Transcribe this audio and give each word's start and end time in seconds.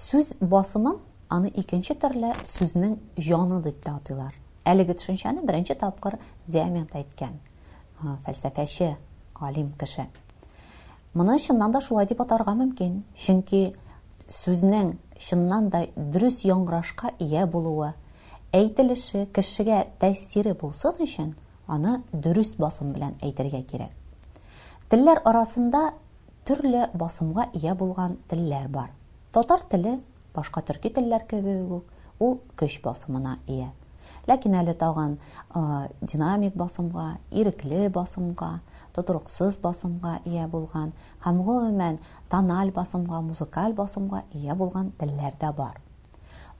Сүз 0.00 0.28
басымын, 0.52 0.94
аны 1.36 1.50
икенче 1.60 1.92
төрле 2.02 2.28
сүзнең 2.50 2.92
яны 3.26 3.56
дип 3.64 3.80
тә 3.84 3.90
атыйлар. 3.98 4.32
Әлеге 4.70 4.94
төшенчәне 4.98 5.42
беренче 5.50 5.74
тапкыр 5.82 6.14
Диамент 6.54 6.94
әйткән 7.00 7.34
фәлсәфәче, 8.28 8.88
алим 9.48 9.68
кеше. 9.82 10.06
Моны 11.12 11.36
шуннан 11.46 11.74
да 11.76 11.82
шулай 11.88 12.08
дип 12.10 12.22
атарга 12.24 12.54
мөмкин, 12.62 12.94
чөнки 13.26 13.62
сүзнең 14.38 14.94
шуннан 15.28 15.68
да 15.74 15.82
дөрес 15.96 16.40
яңгырашка 16.48 17.12
ия 17.26 17.42
булуы, 17.46 17.90
әйтелеше 18.56 19.26
кешегә 19.36 19.82
тәсире 20.00 20.54
булсын 20.64 20.96
өчен, 21.06 21.34
аны 21.68 21.98
дөрес 22.12 22.54
басым 22.56 22.94
белән 22.96 23.18
әйтергә 23.20 23.60
кирәк. 23.74 23.92
Телләр 24.88 25.20
арасында 25.28 25.90
төрле 26.48 26.86
басымга 26.94 27.50
ия 27.62 27.76
булган 27.84 28.16
телләр 28.32 28.66
бар. 28.72 28.88
Татар 29.30 29.60
теле 29.70 29.92
башка 30.34 30.58
түркі 30.66 30.90
телләр 30.96 31.22
кебек 31.30 31.60
үк 31.70 32.22
ул 32.26 32.32
көш 32.60 32.78
басымына 32.86 33.34
ия. 33.46 33.68
Ләкин 34.26 34.56
әле 34.60 34.72
тагын 34.80 35.12
динамик 36.12 36.56
басымга, 36.58 37.04
ирекле 37.30 37.84
басымга, 37.98 38.48
тотырыксыз 38.96 39.60
басымга 39.62 40.16
ия 40.24 40.48
булган 40.50 40.90
һәм 41.28 41.38
өмен 41.54 42.00
тональ 42.28 42.74
басымга, 42.80 43.20
музыкаль 43.28 43.70
басымга 43.82 44.24
ия 44.32 44.58
болған 44.58 44.90
телләр 44.98 45.38
бар. 45.60 45.78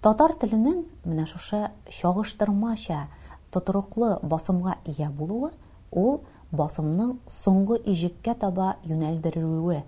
Татар 0.01 0.37
теленең 0.45 0.85
менә 1.09 1.27
шушы 1.27 1.65
чагыштырмача 1.91 3.01
тотырыклы 3.51 4.13
басымга 4.23 4.77
ия 4.95 5.11
булуы 5.11 5.51
ул 5.91 6.21
басымның 6.55 7.17
соңгы 7.43 7.83
ижеккә 7.97 8.39
таба 8.47 8.77
юнәлдерүе, 8.95 9.83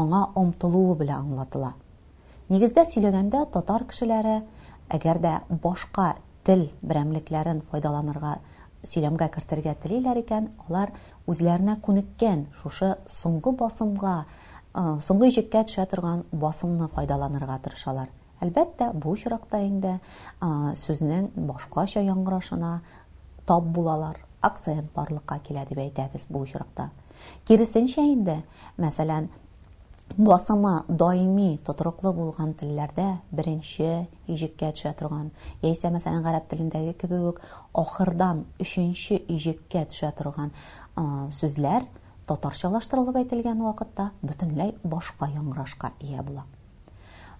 аңа 0.00 0.28
омтылуы 0.46 0.96
белән 1.04 1.26
аңлатыла. 1.26 1.74
Нигездә 2.50 2.82
сөйләгәндә 2.90 3.44
татар 3.54 3.84
кешеләре, 3.90 4.38
әгәр 4.90 5.18
дә 5.22 5.32
башка 5.62 6.08
тел 6.44 6.64
берәмлекләрен 6.82 7.60
файдаланырга 7.70 8.32
сөйләмгә 8.82 9.28
кертергә 9.36 9.76
телиләр 9.84 10.18
икән, 10.24 10.48
алар 10.66 10.90
үзләренә 11.30 11.76
күнеккән 11.86 12.46
шушы 12.60 12.96
соңгы 13.08 13.52
басымга, 13.60 14.24
соңгы 14.74 15.30
җиккә 15.36 15.62
төшә 15.68 15.86
торган 15.92 16.24
басымны 16.32 16.88
файдаланырга 16.96 17.60
тырышалар. 17.62 18.10
Әлбәттә, 18.42 18.90
бу 18.92 19.14
шуракта 19.16 19.60
инде 19.62 20.00
сүзнең 20.40 21.30
башкача 21.36 22.02
яңгырашына 22.02 22.80
тап 23.46 23.70
булалар. 23.76 24.18
Акцент 24.42 24.90
барлыкка 24.96 25.38
килә 25.46 25.62
дип 25.68 25.78
әйтәбез 25.78 26.26
бу 26.28 26.42
шуракта. 26.50 26.90
Киресенчә 27.46 28.02
инде, 28.10 28.40
мәсәлән, 28.82 29.28
басама 30.20 30.84
даими 30.88 31.56
тотрыклы 31.64 32.12
булган 32.12 32.52
телләрдә 32.54 33.04
беренче 33.30 34.08
иҗеккә 34.26 34.68
төшә 34.76 34.92
торган 34.98 35.30
яисә 35.62 35.90
мәсәлән 35.94 36.22
гарәп 36.26 36.48
телендәге 36.50 36.92
кебек 37.02 37.24
үк 37.30 37.40
ахырдан 37.82 38.42
өченче 38.60 39.16
иҗеккә 39.16 39.86
төшә 39.88 40.10
торган 40.18 40.50
сүзләр 40.96 41.86
татарчалаштырылып 42.28 43.16
әйтелгән 43.22 43.62
вакытта 43.64 44.10
бөтенләй 44.22 44.74
башка 44.82 45.30
яңгырашка 45.36 45.92
ия 46.00 46.22
була 46.22 46.44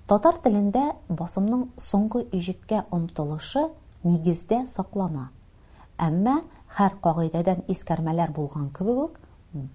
татар 0.08 0.38
телендә 0.44 0.86
басымның 1.08 1.66
соңгы 1.90 2.24
иҗеккә 2.40 2.84
омтылышы 2.90 3.66
негізде 4.04 4.64
саклана 4.66 5.28
әммә 6.08 6.38
һәр 6.78 6.96
кагыйдәдән 7.04 7.66
искәрмәләр 7.68 8.32
болған 8.40 8.70
кебек 8.78 9.20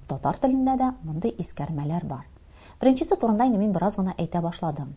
татар 0.07 0.41
телендә 0.41 0.75
дә 0.85 0.91
мондый 1.03 1.35
искәрмәләр 1.37 2.05
бар 2.15 2.25
Принцип 2.79 3.17
турында 3.19 3.45
инде 3.47 3.57
мин 3.57 3.71
бер 3.73 3.83
аз 3.87 3.95
гына 3.97 4.13
әйта 4.19 4.41
башладым. 4.45 4.89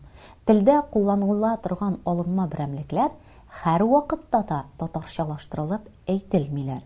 Тілдә 0.45 0.75
кулланыла 0.93 1.53
торган 1.63 1.95
алынма 2.05 2.45
берәмлекләр 2.51 3.13
хәр 3.63 3.85
вакытта 3.89 4.43
татарчалаштырылып 4.79 5.87
әйтелмиләр. 6.07 6.83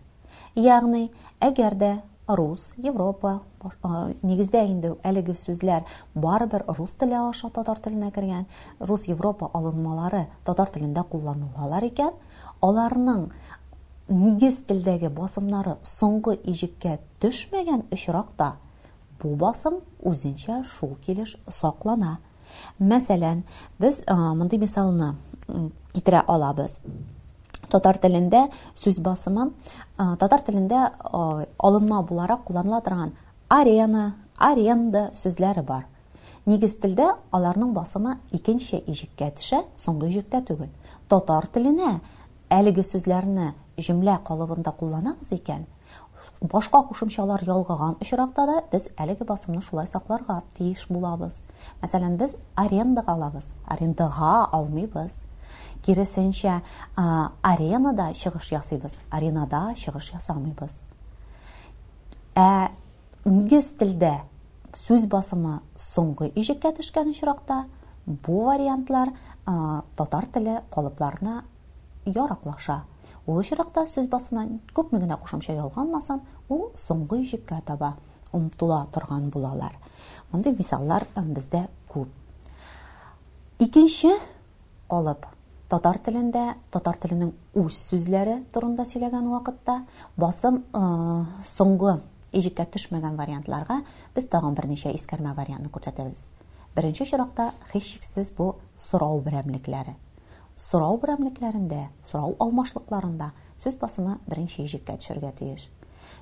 Ягъни, 0.54 1.10
әгәрдә 1.40 1.98
рус, 2.38 2.72
Европа 2.78 3.40
нигездә 4.24 4.62
инде 4.70 4.94
әлеге 5.06 5.34
сүзләр 5.38 5.84
бар 6.14 6.46
рус 6.78 6.94
теленә 6.94 7.26
яш 7.28 7.44
татар 7.52 7.78
теленә 7.78 8.10
кергән, 8.10 8.46
рус 8.80 9.04
Европа 9.08 9.50
олынмалары 9.52 10.26
татар 10.44 10.70
телендә 10.74 11.04
кулланулалар 11.12 11.84
икән, 11.86 12.12
аларның 12.62 13.28
нигез 14.08 14.62
телдәге 14.66 15.10
басымнары 15.10 15.76
соңгы 15.82 16.34
иҗеккә 16.52 16.98
төшмәгән 17.20 17.84
өшракта 17.94 18.54
бу 19.20 19.32
басым 19.42 19.76
үзенчә 20.10 20.56
шул 20.72 20.94
килеш 21.06 21.36
саклана. 21.50 22.18
Мәсәлән, 22.80 23.42
без 23.80 24.02
мондый 24.08 24.58
мисалны 24.60 25.12
китерә 25.94 26.20
алабыз. 26.30 26.80
Татар 27.70 27.98
телендә 27.98 28.44
сүз 28.78 29.00
басымы 29.02 29.48
татар 29.98 30.40
телендә 30.46 30.86
алынма 31.12 32.02
буларак 32.06 32.44
кулланыла 32.46 32.80
торган 32.80 33.12
арена, 33.48 34.14
аренда 34.38 35.10
сүзләре 35.18 35.62
бар. 35.66 35.86
Нигез 36.46 36.76
телдә 36.78 37.10
аларның 37.34 37.72
басымы 37.74 38.18
икенче 38.30 38.78
иҗеккә 38.86 39.32
төшә, 39.40 39.64
соңгы 39.76 40.10
иҗеккә 40.12 40.44
түгел. 40.46 40.70
Татар 41.10 41.46
теленә 41.50 41.96
әлеге 42.50 42.84
сүзләрне 42.86 43.52
җөмлә 43.78 44.20
калыбында 44.28 44.72
кулланабыз 44.72 45.32
икән– 45.34 45.66
башка 46.42 46.82
кушымчалар 46.86 47.42
ялгыган 47.46 47.96
очракта 48.00 48.46
да 48.48 48.56
без 48.72 48.88
әлеге 49.04 49.24
басымны 49.28 49.62
шулай 49.66 49.86
сакларга 49.90 50.38
тиеш 50.56 50.86
булабыз 50.90 51.40
мәсәлән 51.82 52.16
без 52.20 52.36
арендыға 52.58 53.14
алабыз 53.16 53.48
арендага 53.66 54.32
алмыйбыз 54.58 55.20
киресенчә 55.86 56.58
аренада 56.96 58.10
чыгыш 58.20 58.52
ясыйбыз 58.52 58.98
аренада 59.10 59.68
чыгыш 59.82 60.10
ясамыйбыз 60.14 60.80
ә 62.36 62.48
нигез 63.24 63.72
телдә 63.80 64.16
сүз 64.86 65.06
басымы 65.12 65.60
соңгы 65.76 66.30
ижеккә 66.34 66.74
төшкән 66.80 67.14
очракта 67.14 67.64
бу 68.06 68.44
вариантлар 68.50 69.14
татар 69.96 70.28
теле 70.32 70.62
калыпларына 70.74 71.42
яраклаша 72.04 72.82
Ул 73.26 73.40
очракта 73.40 73.82
сүз 73.90 74.06
көп 74.06 74.60
күпме 74.78 74.98
генә 75.02 75.16
кушымча 75.18 75.52
ялганмасын, 75.52 76.20
ул 76.48 76.68
соңгы 76.78 77.16
ишеккә 77.24 77.60
таба 77.66 77.96
умтыла 78.32 78.86
торган 78.92 79.30
булалар. 79.30 79.72
Мондый 80.30 80.52
мисаллар 80.52 81.08
бездә 81.16 81.66
күп. 81.88 82.06
Икенче 83.58 84.14
алып 84.88 85.26
татар 85.68 85.98
телендә 85.98 86.54
татар 86.70 86.96
теленең 87.02 87.32
үз 87.64 87.80
сүзләре 87.90 88.36
турында 88.54 88.86
сөйләгән 88.86 89.26
вакытта 89.32 89.80
басым 90.16 90.62
э, 90.62 91.24
соңгы 91.48 91.96
ижеккә 92.32 92.66
төшмәгән 92.76 93.16
вариантларга 93.18 93.82
без 94.14 94.28
тагын 94.28 94.54
берничә 94.54 94.94
искәрмә 94.94 95.34
вариантны 95.34 95.68
күрсәтәбез 95.74 96.28
беренче 96.76 97.04
чиракта 97.06 97.50
һичшиксез 97.74 98.30
бу 98.36 98.52
сорау 98.78 99.18
берәмлекләре 99.20 99.96
Сұрау 100.56 100.96
грамматикаларында, 101.02 101.78
сұрау 102.08 102.30
алмошлықтарында 102.40 103.26
сөз 103.60 103.74
басымы 103.76 104.14
1-ші 104.32 104.62
ішке 104.64 104.78
төшірге 104.96 105.28
тиеш. 105.36 105.66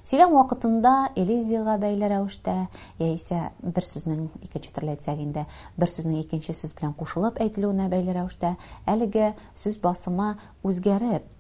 Сөйлем 0.02 0.32
вақытында 0.34 0.94
элезияға 1.22 1.76
бәйлераушта, 1.78 2.54
әйнесе 2.98 3.38
бір 3.62 3.86
сөздің 3.86 4.24
2-ші 4.48 4.72
торлайты 4.74 5.06
жағында, 5.06 5.44
бір 5.78 5.92
сөздің 5.94 6.18
екінші 6.24 6.56
сөзбен 6.58 6.96
қосылып 6.98 7.38
айтылуына 7.46 7.86
бәйлераушта, 7.94 8.56
әлге 8.90 9.32
сөз 9.54 9.78
басымы 9.86 10.32
өзгеріп, 10.66 11.30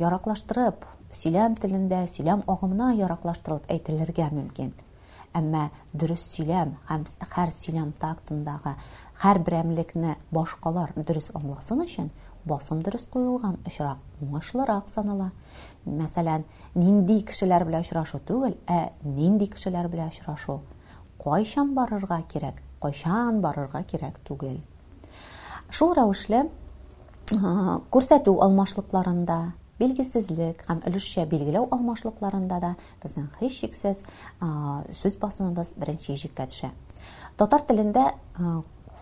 ярақластырып, 0.00 0.88
сөйлем 1.12 1.60
тілінде, 1.60 2.06
сөйлем 2.16 2.46
ағымына 2.48 2.94
ярақластырылып 3.02 3.68
әйтелергә 3.76 4.30
қа 4.32 4.38
мүмкін. 4.40 4.72
Амма 5.36 5.66
дұрыс 5.92 6.22
сөйлем, 6.32 6.78
һәм 6.88 7.02
әр 7.42 7.50
сөйлем 7.52 7.90
тақтадағы 8.00 8.72
Хәр 9.16 9.38
берәмлекне 9.40 10.10
башкалар 10.36 10.90
дөрес 10.96 11.30
аңласын 11.38 11.80
өчен 11.86 12.08
басым 12.50 12.82
дөрес 12.84 13.06
куелган 13.10 13.54
очрак 13.66 14.02
уңышлырак 14.26 14.90
санала. 14.92 15.30
Мәсәлән, 15.88 16.42
нинди 16.74 17.22
кешеләр 17.26 17.64
белән 17.64 17.80
очрашу 17.86 18.20
түгел, 18.28 18.58
ә 18.68 18.92
нинди 19.04 19.46
кешеләр 19.54 19.88
белән 19.88 20.10
очрашу? 20.12 20.58
Кайчан 21.22 21.72
барырга 21.74 22.18
кирәк? 22.28 22.60
Кайчан 22.82 23.40
барырга 23.40 23.82
кирәк 23.88 24.20
түгел. 24.28 24.60
Шул 25.70 25.94
рәвешле 25.96 26.50
күрсәтү 27.26 28.36
алмашлыкларында 28.38 29.54
Белгисизлек 29.80 30.62
һәм 30.68 30.78
өлешчә 30.88 31.24
билгеләү 31.28 31.66
алмашлыкларында 31.74 32.60
да 32.62 32.70
безнең 33.02 33.26
һеч 33.42 33.58
шиксез 33.60 34.04
сүз 35.00 35.18
басыбыз 35.20 35.72
беренче 35.76 36.14
җиккә 36.16 36.46
төшә. 36.52 36.70
Татар 37.36 37.60
телендә 37.68 38.06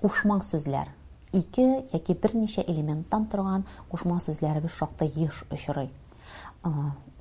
Кушман 0.04 0.42
сөзләр. 0.44 0.88
Ике, 1.32 1.64
яки 1.96 2.12
бер 2.12 2.34
нише 2.36 2.60
элементтан 2.68 3.22
тұрған 3.32 3.62
кушман 3.88 4.18
сөзләр 4.20 4.58
біз 4.60 4.74
шоқты 4.76 5.06
еш 5.08 5.38
үшірі. 5.48 5.86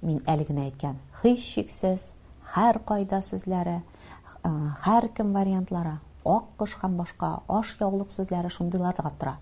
Мен 0.04 0.18
әлігіне 0.28 0.66
айткен, 0.66 0.98
хүш 1.22 1.46
шиксез 1.54 2.10
хәр 2.58 2.82
қайда 2.84 3.22
сөзләрі, 3.24 3.78
хәр 4.84 5.08
кім 5.16 5.32
вариантлары, 5.38 5.94
оқ 6.28 6.50
күшқан 6.60 6.98
башка 7.00 7.30
аш 7.48 7.72
яулық 7.80 8.12
сөзләрі 8.18 8.52
шындыларды 8.52 9.06
қаптыра. 9.08 9.38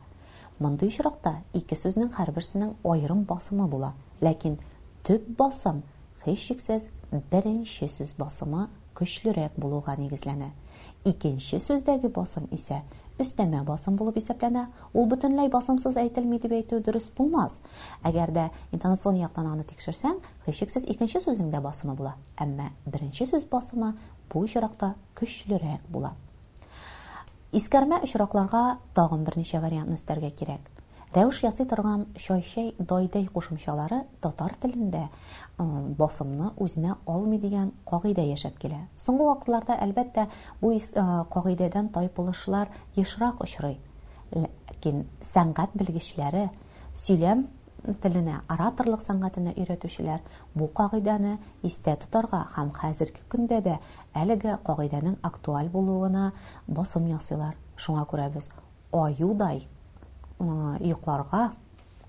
Мұнды 0.61 0.91
үшіріқті, 0.93 1.33
ике 1.57 1.73
сөзінің 1.81 2.13
қарбірсінің 2.13 2.75
ойырым 2.85 3.25
басымы 3.25 3.65
бола. 3.73 3.95
Ләкен 4.21 4.59
түп 5.01 5.25
басым, 5.41 5.81
хүш 6.27 6.45
шексіз, 6.51 6.91
бірін 7.33 7.65
шесіз 7.65 8.13
басымы 8.21 8.67
көчлерәк 8.95 9.53
булуга 9.57 9.95
нигезләнә. 9.97 10.51
Икенші 11.05 11.57
сөздегі 11.61 12.09
басым 12.13 12.47
исә 12.53 12.81
үстеме 13.21 13.61
басым 13.65 13.95
булып 13.97 14.17
исәпләнә. 14.21 14.67
Ул 14.93 15.05
бөтенләй 15.09 15.49
басымсыз 15.53 15.97
әйтелми 16.01 16.37
дип 16.41 16.51
әйтү 16.57 16.79
дөрес 16.85 17.07
булмас. 17.17 17.59
Әгәр 18.05 18.31
интонацион 18.75 19.15
яктан 19.21 19.47
аны 19.53 19.63
тикшерсәң, 19.69 20.19
һичшиксез 20.47 20.85
икенші 20.93 21.21
сүзнең 21.25 21.53
басымы 21.61 21.93
була. 21.95 22.15
Әмма 22.41 22.71
беренче 22.85 23.25
сүз 23.29 23.45
басымы 23.49 23.95
бу 24.31 24.43
очракта 24.45 24.93
көчлерәк 25.17 25.85
бола. 25.89 26.13
Искәрмә 27.51 27.99
очракларга 28.05 28.77
тагын 28.95 29.25
берничә 29.27 29.59
вариант 29.61 29.89
нәстәргә 29.91 30.31
кирәк. 30.31 30.61
Рәүш 31.13 31.41
ясый 31.43 31.65
торган 31.67 32.03
шойшей 32.23 32.67
дойдай 32.89 33.25
кушымшалары 33.35 33.97
татар 34.25 34.53
телендә 34.63 35.01
басымны 36.01 36.51
үзенә 36.65 36.93
алмый 37.15 37.41
дигән 37.45 37.73
кагыйдә 37.89 38.23
яшәп 38.27 38.55
килә. 38.63 38.77
Соңгы 39.05 39.27
вакытларда 39.27 39.75
әлбәттә 39.87 40.29
бу 40.61 40.71
кагыйдәдән 41.35 41.89
тайпылышлар 41.97 42.71
ешрак 42.95 43.43
очрый. 43.47 43.75
Ләкин 44.31 45.03
сәнгать 45.33 45.75
белгечләре 45.75 46.45
сөйләм 47.03 47.43
теленә, 48.05 48.37
ораторлык 48.47 49.03
сәнгатенә 49.03 49.51
өйрәтүчеләр 49.59 50.23
бу 50.55 50.69
кагыйданы 50.79 51.33
истә 51.61 51.97
тотарга 52.05 52.45
һәм 52.55 52.71
хәзерге 52.79 53.27
көндә 53.35 53.59
дә 53.67 53.75
әлеге 54.23 54.55
кагыйданың 54.63 55.19
актуаль 55.31 55.67
булуына 55.75 56.29
басым 56.67 57.11
ясылар 57.17 57.59
Шуңа 57.75 58.05
күрәбез, 58.13 58.47
аюдай 58.93 59.65
йокларга 60.81 61.51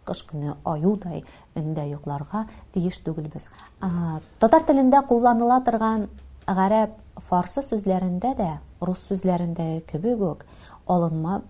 кыш 0.05 0.25
көне 0.26 0.56
аюдай 0.67 1.20
өндә 1.58 1.84
йокларга 1.93 2.44
тиеш 2.75 2.96
түгелбез 3.06 3.46
татар 4.43 4.64
телендә 4.67 5.02
кулланыла 5.06 5.61
торган 5.64 6.08
гарәп 6.46 6.96
фарсы 7.29 7.62
сүзләрендә 7.62 8.32
дә 8.40 8.49
рус 8.81 9.05
сүзләрендә 9.11 9.82
кебек 9.93 10.44
алынма 10.90 11.43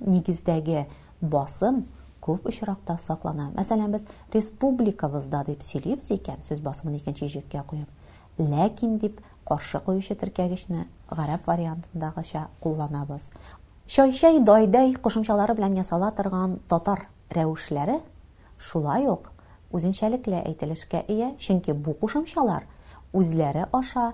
нигездәге 0.00 0.86
басым 1.20 1.82
күп 2.24 2.46
очракта 2.48 2.96
саклана 3.02 3.50
мәсәлән 3.58 3.92
без 3.92 4.06
республикабызда 4.32 5.44
дип 5.50 5.62
сөйлибез 5.62 6.10
икән 6.16 6.42
сүз 6.48 6.62
басымын 6.64 6.96
икенче 7.02 7.28
җиргә 7.28 7.62
куеп 7.66 8.38
ләкин 8.40 8.96
дип 9.02 9.20
қаршы 9.48 9.80
куючы 9.84 10.14
теркәгечне 10.14 10.86
гарәп 11.10 11.46
вариантындағыша 11.48 12.46
кулланабыз 12.60 13.30
Шайшай 13.92 14.36
дайдай 14.46 14.90
кушымчалары 15.02 15.54
белән 15.58 15.76
ясала 15.78 16.10
торган 16.16 16.58
татар 16.72 17.06
рәвешләре 17.36 17.94
шулай 18.70 19.06
ук 19.12 19.30
үзенчәлекле 19.78 20.42
әйтелешкә 20.50 21.00
ия, 21.14 21.30
чөнки 21.44 21.72
бу 21.86 21.94
кушымчалар 22.02 22.66
үзләре 23.20 23.62
аша 23.78 24.10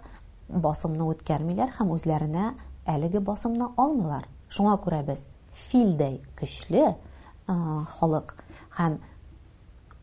басымны 0.67 1.09
үткәрмиләр 1.17 1.75
һәм 1.81 1.91
үзләренә 1.97 2.45
әлеге 2.95 3.19
басымны 3.31 3.69
алмыйлар. 3.87 4.29
Шуңа 4.59 4.77
күрә 4.87 5.03
без 5.11 5.25
филдәй 5.67 6.21
көчле 6.43 6.85
халык 7.99 8.37
һәм 8.79 9.01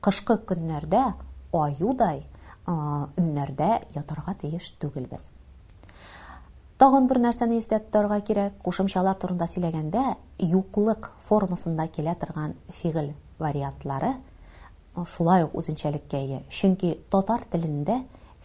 кышкы 0.09 0.35
көннәрдә 0.51 1.05
аюдай 1.55 2.25
ә, 2.25 2.25
өннәрдә 3.23 3.77
ятарга 4.01 4.35
тиеш 4.43 4.73
түгелбез. 4.83 5.31
Тағын 6.81 7.05
бер 7.09 7.19
нәрсәне 7.21 7.59
истә 7.61 7.77
тотарга 7.77 8.15
кирәк. 8.25 8.55
Кушымчалар 8.65 9.13
турында 9.21 9.45
сөйләгәндә, 9.49 10.01
юклык 10.51 11.11
формасында 11.27 11.85
килә 11.97 12.15
торган 12.17 12.55
фигыл 12.77 13.11
вариантлары 13.37 14.09
шулай 15.05 15.43
ук 15.45 15.53
үзенчәлеккә 15.61 16.21
ия. 16.25 16.39
Чөнки 16.49 16.95
татар 17.13 17.43
тілінде 17.53 17.99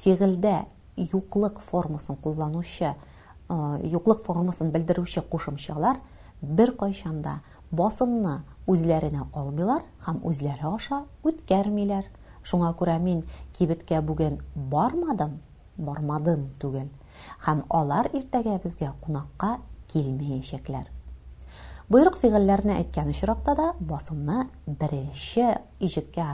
фигылдә 0.05 0.67
юклык 0.99 1.63
формасын 1.71 2.17
кулланучы, 2.21 2.93
э, 2.93 3.55
юклык 3.95 4.21
формасын 4.29 4.69
белдерүче 4.77 5.23
кушымчалар 5.33 5.97
бір 6.43 6.75
кайчанда 6.77 7.39
басымны 7.73 8.43
үзләренә 8.67 9.29
алмыйлар 9.33 9.81
һәм 10.05 10.21
үзләре 10.29 10.75
аша 10.75 11.01
үткәрмиләр. 11.25 12.05
Шуңа 12.45 12.75
күрә 12.83 12.99
мин 13.01 13.25
кибеткә 13.59 14.03
бүген 14.03 14.43
бармадым, 14.55 15.39
бармадым 15.79 16.51
түгел. 16.61 16.91
Хәм 17.45 17.61
алар 17.75 18.09
иртәгә 18.15 18.57
безгә 18.65 18.91
кунаққа 19.05 19.55
килмәячәкләр. 19.93 20.89
Буйрык 21.89 22.17
фигырларын 22.19 22.73
әйткән 22.77 23.13
очракта 23.13 23.55
да 23.59 23.69
басымны 23.79 24.49
беренче 24.67 25.53
ишеккә 25.81 26.27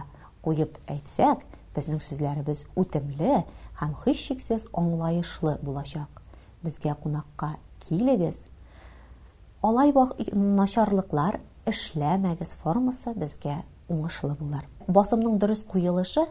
куып 0.44 0.78
әйтсәк, 0.90 1.42
безнең 1.76 2.00
сүзләребез 2.04 2.64
үтемле 2.76 3.42
һәм 3.80 3.92
һич 4.04 4.22
шиксез 4.28 4.66
аңлаешлы 4.76 5.58
булачак. 5.62 6.08
Безгә 6.62 6.94
кунакка 6.94 7.56
килегез. 7.84 8.46
Алай 9.62 9.92
бак 9.92 10.16
начарлыклар 10.32 11.40
эшләмәгез 11.66 12.56
формасы 12.62 13.12
безгә 13.14 13.60
уңышлы 13.88 14.34
булар. 14.38 14.64
Басымның 14.88 15.36
дөрес 15.38 15.66
куелышы 15.68 16.24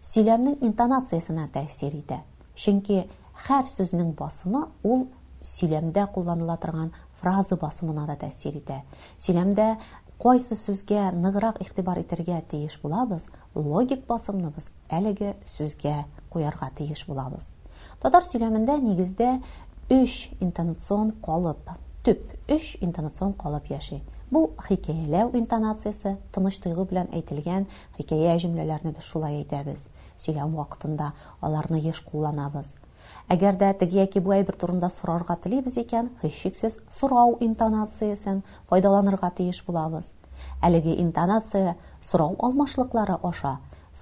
сөйләмнең 0.00 0.56
интонациясына 0.64 1.48
тәэсир 1.52 1.98
итә. 1.98 2.22
Чөнки 2.54 3.02
һәр 3.46 3.66
сүзнең 3.70 4.08
басымы 4.18 4.60
ул 4.82 5.02
сөйләмдә 5.48 6.08
кулланыла 6.14 6.56
торган 6.62 6.88
фраза 7.20 7.56
басымына 7.62 8.06
да 8.08 8.16
тәсир 8.22 8.56
итә. 8.58 8.80
Сөйләмдә 9.22 9.68
кайсы 10.20 10.56
сүзгә 10.58 11.04
ныграк 11.14 11.60
игътибар 11.62 12.00
итәргә 12.02 12.40
тиеш 12.50 12.78
булабыз, 12.82 13.28
логик 13.54 14.04
басымныбыз 14.10 14.72
әлеге 14.90 15.36
сүзгә 15.46 16.04
куярга 16.32 16.70
тиеш 16.74 17.04
булабыз. 17.08 17.52
Татар 18.02 18.26
сөйләмендә 18.26 18.78
нигездә 18.82 19.30
3 19.88 20.34
интонацион 20.40 21.14
калып, 21.22 21.70
төп 22.04 22.26
3 22.50 22.82
интонацион 22.88 23.32
калып 23.38 23.70
яши. 23.70 24.00
Бу 24.32 24.48
хикәяләү 24.66 25.30
интонациясе, 25.38 26.18
тыныч 26.34 26.58
тойгы 26.60 26.84
белән 26.90 27.08
әйтелгән 27.16 27.70
хикәя 27.96 28.34
җөмләләрне 28.42 28.92
без 28.98 29.06
шулай 29.08 29.38
әйтәбез. 29.40 29.86
Сөйләм 30.18 30.52
вакытында 30.58 31.12
аларны 31.46 31.78
еш 31.80 32.02
кулланабыз. 32.04 32.74
Әгәр 33.34 33.56
дә 33.60 33.68
теге 33.82 33.98
яки 34.02 34.20
бу 34.26 34.32
әйбер 34.36 34.56
турында 34.62 34.88
сорарга 34.94 35.36
телибез 35.44 35.76
икән, 35.82 36.08
һеч 36.22 36.46
сорау 36.98 37.36
интонациясен 37.46 38.40
файдаланырга 38.72 39.30
тиеш 39.40 39.60
булабыз. 39.68 40.10
Әлеге 40.68 40.96
интонация 41.02 41.76
сорау 42.10 42.36
алмашлыклары 42.48 43.16
оша, 43.30 43.52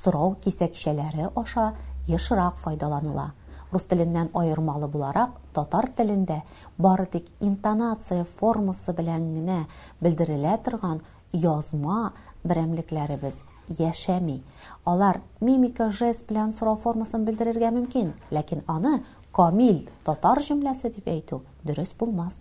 сорау 0.03 0.33
кисәкчәләре 0.47 1.31
оша, 1.43 1.67
яшырак 2.15 2.61
файдаланыла. 2.65 3.27
Рус 3.73 3.85
теленнән 3.93 4.29
айырмалы 4.41 4.87
буларак, 4.89 5.33
татар 5.57 5.89
телендә 6.01 6.43
бары 6.79 7.07
тик 7.15 7.27
интонация 7.51 8.25
формасы 8.39 8.95
белән 9.01 9.27
генә 9.39 9.59
белдерелә 10.01 10.55
торган 10.69 11.03
язма 11.33 11.99
берәмлекләребез 12.45 13.43
яшәми. 13.75 14.41
Алар 14.89 15.21
мимика 15.41 15.89
жест 15.91 16.27
белән 16.29 16.53
сора 16.55 16.75
формасын 16.79 17.25
белдерергә 17.27 17.71
мөмкин, 17.75 18.13
ләкин 18.31 18.63
аны 18.71 18.99
камил 19.35 19.83
татар 20.07 20.39
җөмләсе 20.45 20.91
дип 20.95 21.09
әйтү 21.11 21.41
дөрес 21.67 21.95
булмас. 21.99 22.39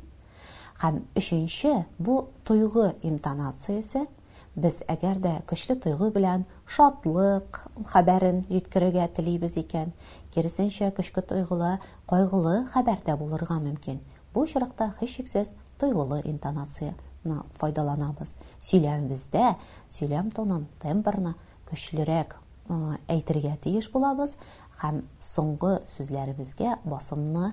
Һәм 0.82 1.02
3 1.16 1.86
бу 2.00 2.28
туйгы 2.46 2.94
интонациясе 3.04 4.06
без 4.56 4.82
әгәр 4.92 5.18
дә 5.24 5.34
көчле 5.50 5.76
туйгы 5.82 6.12
белән 6.16 6.46
шатлык 6.66 7.64
хәбәрен 7.92 8.46
җиткерергә 8.50 9.08
телибез 9.18 9.58
икән, 9.60 9.92
киресенчә 10.34 10.92
көчкә 10.96 11.22
туйгылы, 11.32 11.80
кайгылы 12.08 12.64
хәбәрдә 12.76 13.18
булырга 13.20 13.60
мөмкин. 13.64 14.00
Бу 14.34 14.46
шырыкта 14.48 14.94
һичшиксез 15.02 15.54
туйгылы 15.80 16.22
интонация 16.24 16.96
на 17.26 17.42
файдаланабыз 17.60 18.36
сөйләмебездә 18.68 19.56
сөйләм 19.96 20.30
тонын 20.38 20.68
тембрны 20.84 21.34
көчлерәк 21.70 22.38
әйтергә 23.16 23.56
тиеш 23.64 23.90
булабыз 23.94 24.36
һәм 24.84 25.02
соңгы 25.32 25.76
сүзләребезгә 25.92 26.78
басымны 26.86 27.52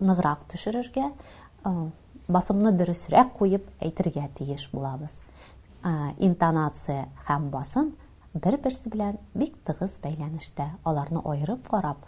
ныграк 0.00 0.44
төшерергә 0.52 1.10
басымны 2.28 2.72
дөресрәк 2.80 3.32
куеп 3.40 3.66
әйтергә 3.88 4.28
тиеш 4.38 4.68
булабыз 4.72 5.18
интонация 6.28 7.08
һәм 7.28 7.48
басым 7.54 7.94
бер-берсе 8.34 8.92
белән 8.92 9.16
бик 9.34 9.56
тыгыз 9.66 9.98
бәйләнештә 10.04 10.68
аларны 10.86 11.22
аерып 11.24 11.68
карап 11.70 12.04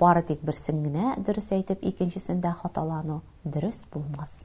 Бары 0.00 0.22
тек 0.28 0.40
берсен 0.46 0.80
генә 0.86 1.12
дөрес 1.28 1.52
әйтеп, 1.56 1.78
икенчесендә 1.92 2.54
хаталану 2.62 3.20
дөрес 3.46 3.84
булмас. 3.92 4.38